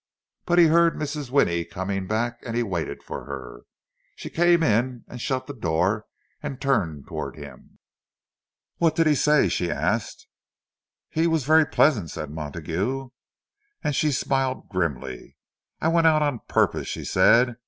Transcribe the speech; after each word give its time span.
But 0.47 0.57
he 0.57 0.65
heard 0.65 0.95
Mrs. 0.95 1.29
Winnie 1.29 1.63
coming 1.63 2.07
back, 2.07 2.39
and 2.41 2.55
he 2.57 2.63
waited 2.63 3.03
for 3.03 3.25
her. 3.25 3.65
She 4.15 4.31
came 4.31 4.63
in 4.63 5.05
and 5.07 5.21
shut 5.21 5.45
the 5.45 5.53
door, 5.53 6.07
and 6.41 6.59
turned 6.59 7.05
toward 7.07 7.35
him. 7.35 7.77
"What 8.77 8.95
did 8.95 9.05
he 9.05 9.13
say?" 9.13 9.47
she 9.47 9.69
asked. 9.69 10.25
"He—was 11.11 11.43
very 11.43 11.67
pleasant," 11.67 12.09
said 12.09 12.31
Montague. 12.31 13.09
And 13.83 13.95
she 13.95 14.11
smiled 14.11 14.69
grimly. 14.69 15.37
"I 15.79 15.89
went 15.89 16.07
out 16.07 16.23
on 16.23 16.39
purpose," 16.47 16.87
she 16.87 17.05
said. 17.05 17.57